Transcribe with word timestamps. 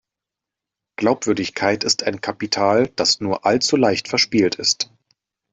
Glaubwürdigkeit 0.95 1.83
ist 1.83 2.01
ein 2.01 2.21
Kapital, 2.21 2.87
das 2.95 3.19
nur 3.19 3.45
allzu 3.45 3.75
leicht 3.77 4.07
verspielt 4.07 4.55
ist. 4.55 4.89